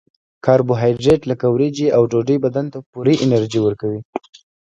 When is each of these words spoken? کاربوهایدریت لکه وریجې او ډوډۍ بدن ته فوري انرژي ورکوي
کاربوهایدریت 0.45 1.21
لکه 1.31 1.45
وریجې 1.49 1.87
او 1.95 2.01
ډوډۍ 2.11 2.37
بدن 2.45 2.65
ته 2.73 2.77
فوري 2.89 3.15
انرژي 3.25 3.59
ورکوي 3.63 4.01